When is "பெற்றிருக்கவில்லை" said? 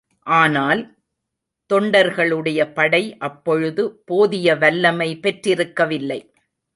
5.21-6.19